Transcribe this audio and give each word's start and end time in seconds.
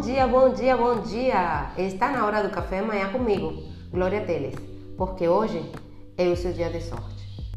Bom 0.00 0.06
dia, 0.06 0.26
bom 0.26 0.54
dia, 0.54 0.76
bom 0.78 1.02
dia! 1.02 1.74
Está 1.76 2.10
na 2.10 2.24
hora 2.24 2.42
do 2.42 2.48
café 2.48 2.78
amanhã 2.78 3.12
comigo, 3.12 3.52
Glória 3.90 4.24
Teles, 4.24 4.54
porque 4.96 5.28
hoje 5.28 5.60
é 6.16 6.26
o 6.26 6.34
seu 6.34 6.54
dia 6.54 6.70
de 6.70 6.80
sorte. 6.80 7.52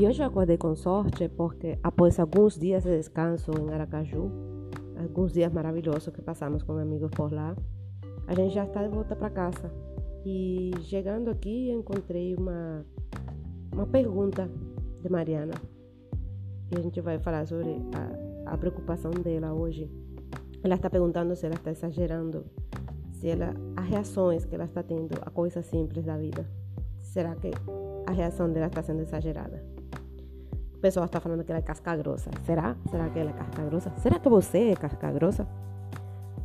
E 0.00 0.06
hoje 0.06 0.22
eu 0.22 0.26
acordei 0.26 0.56
com 0.56 0.74
sorte 0.74 1.28
porque 1.28 1.78
após 1.82 2.18
alguns 2.18 2.58
dias 2.58 2.84
de 2.84 2.96
descanso 2.96 3.50
em 3.50 3.70
Aracaju, 3.70 4.32
alguns 4.98 5.34
dias 5.34 5.52
maravilhosos 5.52 6.08
que 6.14 6.22
passamos 6.22 6.62
com 6.62 6.78
amigos 6.78 7.10
por 7.10 7.30
lá, 7.30 7.54
a 8.26 8.34
gente 8.34 8.54
já 8.54 8.64
está 8.64 8.82
de 8.82 8.88
volta 8.88 9.14
para 9.14 9.28
casa. 9.28 9.70
E 10.24 10.70
chegando 10.84 11.28
aqui 11.30 11.70
encontrei 11.70 12.34
uma, 12.34 12.82
uma 13.74 13.86
pergunta 13.86 14.50
de 15.02 15.10
Mariana 15.10 15.52
a 16.76 16.80
gente 16.80 17.00
vai 17.00 17.18
falar 17.18 17.46
sobre 17.46 17.76
a, 18.46 18.52
a 18.54 18.58
preocupação 18.58 19.10
dela 19.10 19.52
hoje. 19.52 19.90
Ela 20.62 20.76
está 20.76 20.88
perguntando 20.88 21.34
se 21.34 21.44
ela 21.44 21.54
está 21.54 21.70
exagerando, 21.70 22.44
se 23.12 23.28
ela, 23.28 23.54
as 23.76 23.86
reações 23.86 24.44
que 24.44 24.54
ela 24.54 24.64
está 24.64 24.82
tendo 24.82 25.14
a 25.20 25.30
coisas 25.30 25.66
simples 25.66 26.04
da 26.04 26.16
vida. 26.16 26.46
Será 27.00 27.34
que 27.34 27.50
a 28.06 28.12
reação 28.12 28.50
dela 28.50 28.66
está 28.66 28.82
sendo 28.82 29.02
exagerada? 29.02 29.64
O 30.74 30.78
pessoal 30.78 31.06
está 31.06 31.20
falando 31.20 31.44
que 31.44 31.52
ela 31.52 31.58
é 31.58 31.62
casca 31.62 31.96
grossa. 31.96 32.30
Será? 32.44 32.76
Será 32.90 33.08
que 33.08 33.18
ela 33.18 33.30
é 33.30 33.32
casca 33.32 33.64
grossa? 33.64 33.92
Será 33.98 34.18
que 34.18 34.28
você 34.28 34.70
é 34.70 34.76
casca 34.76 35.10
grossa? 35.12 35.46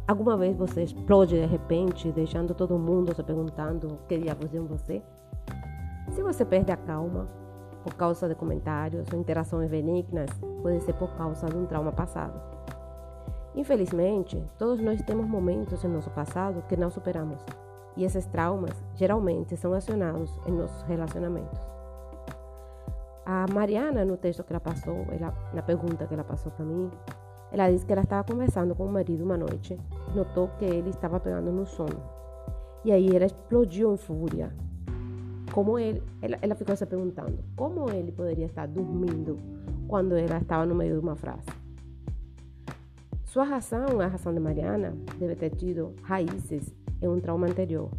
Alguma 0.08 0.38
vez 0.38 0.56
você 0.56 0.84
explode 0.84 1.36
de 1.36 1.46
repente, 1.46 2.12
deixando 2.12 2.54
todo 2.54 2.78
mundo 2.80 3.14
se 3.14 3.22
perguntando 3.24 3.88
o 3.88 3.98
que 4.08 4.18
diabos 4.18 4.54
é 4.54 4.60
você? 4.60 5.02
Se 6.12 6.24
você 6.24 6.46
perde 6.46 6.72
a 6.72 6.78
calma, 6.78 7.28
por 7.88 7.96
causa 7.96 8.28
de 8.28 8.36
comentários 8.36 9.08
ou 9.14 9.18
interações 9.18 9.70
benignas, 9.70 10.30
pode 10.62 10.82
ser 10.82 10.92
por 10.96 11.10
causa 11.16 11.48
de 11.48 11.56
um 11.56 11.66
trauma 11.66 11.94
passado. 11.94 12.38
Infelizmente, 13.56 14.44
todos 14.58 14.82
nós 14.82 15.02
temos 15.04 15.26
momentos 15.26 15.82
em 15.86 15.88
nosso 15.88 16.10
passado 16.10 16.62
que 16.68 16.76
não 16.76 16.90
superamos, 16.92 17.40
e 17.96 18.04
esses 18.04 18.26
traumas 18.26 18.74
geralmente 18.94 19.56
são 19.56 19.72
acionados 19.72 20.38
em 20.46 20.52
nossos 20.52 20.82
relacionamentos. 20.84 21.58
A 23.26 23.46
Mariana, 23.54 24.04
no 24.04 24.18
texto 24.18 24.44
que 24.44 24.52
ela 24.52 24.60
passou, 24.60 25.06
ela, 25.10 25.34
na 25.54 25.62
pergunta 25.62 26.06
que 26.06 26.14
ela 26.14 26.26
passou 26.26 26.52
para 26.52 26.66
mim, 26.66 26.92
ela 27.54 27.72
disse 27.72 27.86
que 27.86 27.94
ela 27.94 28.02
estava 28.02 28.26
conversando 28.26 28.76
com 28.76 28.86
o 28.86 28.92
marido 28.92 29.24
uma 29.24 29.38
noite, 29.38 29.80
notou 30.14 30.50
que 30.60 30.66
ele 30.66 30.90
estava 30.90 31.22
pegando 31.22 31.54
no 31.54 31.66
sono. 31.66 32.04
E 32.84 32.92
aí 32.92 33.16
ela 33.16 33.26
explodiu 33.26 33.94
em 33.94 33.98
fúria, 33.98 34.54
como 35.58 35.80
ele, 35.80 36.04
ela, 36.22 36.54
ficou 36.54 36.76
se 36.76 36.86
perguntando 36.86 37.40
como 37.56 37.90
ele 37.90 38.12
poderia 38.12 38.46
estar 38.46 38.68
dormindo 38.68 39.40
quando 39.88 40.16
ela 40.16 40.38
estava 40.38 40.68
no 40.68 40.76
meio 40.76 40.94
de 40.94 41.00
uma 41.00 41.16
frase. 41.16 41.48
Sua 43.26 43.44
razão, 43.44 44.00
a 44.00 44.06
razão 44.06 44.32
de 44.32 44.40
Mariana, 44.40 44.94
deve 45.18 45.36
ter 45.36 45.50
tido 45.50 45.96
raízes 46.04 46.72
em 47.02 47.08
um 47.08 47.20
trauma 47.20 47.48
anterior. 47.48 47.90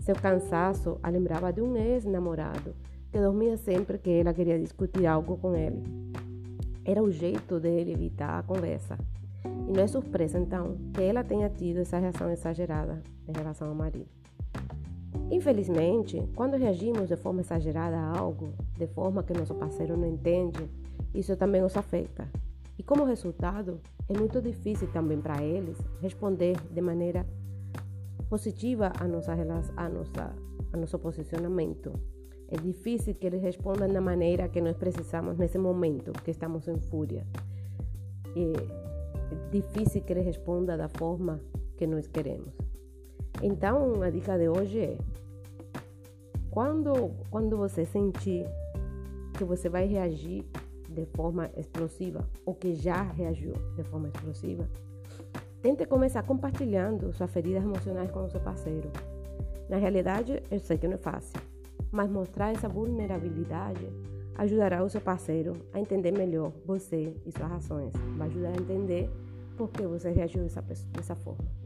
Seu 0.00 0.14
cansaço 0.14 0.98
a 1.02 1.10
lembrava 1.10 1.52
de 1.52 1.60
um 1.60 1.76
ex-namorado 1.76 2.74
que 3.12 3.20
dormia 3.20 3.58
sempre 3.58 3.98
que 3.98 4.08
ela 4.08 4.32
queria 4.32 4.58
discutir 4.58 5.04
algo 5.04 5.36
com 5.36 5.54
ele. 5.54 5.82
Era 6.86 7.02
o 7.02 7.10
jeito 7.10 7.60
dele 7.60 7.92
evitar 7.92 8.38
a 8.38 8.42
conversa. 8.42 8.96
E 9.44 9.72
não 9.74 9.82
é 9.82 9.86
surpresa, 9.86 10.38
então, 10.38 10.78
que 10.94 11.02
ela 11.02 11.22
tenha 11.22 11.50
tido 11.50 11.80
essa 11.80 11.98
reação 11.98 12.30
exagerada 12.30 13.02
em 13.28 13.32
relação 13.36 13.68
ao 13.68 13.74
marido. 13.74 14.23
Infelizmente, 15.30 16.22
quando 16.34 16.56
reagimos 16.56 17.08
de 17.08 17.16
forma 17.16 17.40
exagerada 17.40 17.96
a 17.96 18.18
algo, 18.18 18.52
de 18.76 18.86
forma 18.86 19.22
que 19.22 19.32
nosso 19.32 19.54
parceiro 19.54 19.96
não 19.96 20.06
entende, 20.06 20.68
isso 21.14 21.36
também 21.36 21.62
nos 21.62 21.76
afeta. 21.76 22.28
E 22.78 22.82
como 22.82 23.04
resultado, 23.04 23.80
é 24.08 24.18
muito 24.18 24.40
difícil 24.42 24.88
também 24.92 25.20
para 25.20 25.42
eles 25.42 25.78
responder 26.00 26.56
de 26.70 26.80
maneira 26.80 27.26
positiva 28.28 28.92
a, 28.98 29.06
nossa, 29.06 29.32
a, 29.32 29.88
nossa, 29.88 30.34
a 30.72 30.76
nosso 30.76 30.98
posicionamento. 30.98 31.92
É 32.48 32.56
difícil 32.56 33.14
que 33.14 33.26
eles 33.26 33.40
respondam 33.40 33.88
da 33.88 34.00
maneira 34.00 34.48
que 34.48 34.60
nós 34.60 34.76
precisamos 34.76 35.38
nesse 35.38 35.56
momento 35.56 36.12
que 36.22 36.30
estamos 36.30 36.68
em 36.68 36.78
fúria. 36.78 37.26
É 38.36 39.50
difícil 39.50 40.02
que 40.02 40.12
eles 40.12 40.24
respondam 40.26 40.76
da 40.76 40.88
forma 40.88 41.40
que 41.76 41.86
nós 41.86 42.06
queremos. 42.06 42.52
Então, 43.42 44.02
a 44.02 44.10
dica 44.10 44.38
de 44.38 44.48
hoje 44.48 44.80
é: 44.80 44.98
quando, 46.50 47.10
quando 47.30 47.56
você 47.56 47.84
sentir 47.84 48.46
que 49.36 49.44
você 49.44 49.68
vai 49.68 49.86
reagir 49.86 50.44
de 50.88 51.04
forma 51.06 51.50
explosiva 51.56 52.24
ou 52.46 52.54
que 52.54 52.74
já 52.74 53.02
reagiu 53.02 53.52
de 53.76 53.82
forma 53.82 54.08
explosiva, 54.08 54.68
tente 55.60 55.84
começar 55.86 56.22
compartilhando 56.22 57.12
suas 57.12 57.30
feridas 57.30 57.64
emocionais 57.64 58.10
com 58.10 58.24
o 58.24 58.30
seu 58.30 58.40
parceiro. 58.40 58.90
Na 59.68 59.76
realidade, 59.76 60.42
eu 60.50 60.60
sei 60.60 60.78
que 60.78 60.86
não 60.86 60.94
é 60.94 60.98
fácil, 60.98 61.40
mas 61.90 62.10
mostrar 62.10 62.52
essa 62.52 62.68
vulnerabilidade 62.68 63.88
ajudará 64.36 64.82
o 64.82 64.90
seu 64.90 65.00
parceiro 65.00 65.56
a 65.72 65.80
entender 65.80 66.12
melhor 66.12 66.52
você 66.64 67.14
e 67.24 67.32
suas 67.32 67.50
ações. 67.50 67.92
Vai 68.16 68.28
ajudar 68.28 68.48
a 68.48 68.60
entender 68.60 69.10
por 69.56 69.70
que 69.70 69.86
você 69.86 70.10
reagiu 70.10 70.42
dessa, 70.42 70.62
dessa 70.62 71.14
forma. 71.14 71.63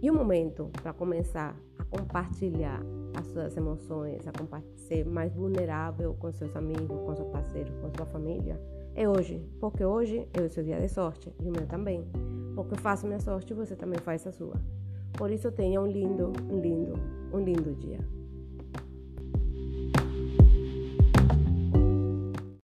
E 0.00 0.10
o 0.10 0.14
momento 0.14 0.70
para 0.80 0.92
começar 0.92 1.56
a 1.76 1.84
compartilhar 1.84 2.80
as 3.14 3.26
suas 3.26 3.56
emoções, 3.56 4.22
a 4.28 4.32
ser 4.76 5.04
mais 5.04 5.34
vulnerável 5.34 6.14
com 6.14 6.30
seus 6.30 6.54
amigos, 6.54 7.00
com 7.00 7.16
seus 7.16 7.28
parceiros, 7.28 7.74
com 7.78 7.90
sua 7.96 8.06
família, 8.06 8.60
é 8.94 9.08
hoje. 9.08 9.42
Porque 9.58 9.84
hoje 9.84 10.28
é 10.32 10.40
o 10.40 10.48
seu 10.48 10.62
dia 10.62 10.80
de 10.80 10.88
sorte 10.88 11.32
e 11.40 11.48
o 11.48 11.52
meu 11.52 11.66
também. 11.66 12.06
Porque 12.54 12.74
eu 12.74 12.78
faço 12.78 13.06
minha 13.06 13.20
sorte 13.20 13.52
e 13.52 13.56
você 13.56 13.74
também 13.74 13.98
faz 13.98 14.24
a 14.26 14.32
sua. 14.32 14.54
Por 15.14 15.30
isso 15.30 15.50
tenha 15.50 15.80
um 15.80 15.86
lindo, 15.86 16.32
um 16.48 16.60
lindo, 16.60 16.94
um 17.32 17.40
lindo 17.40 17.74
dia. 17.74 17.98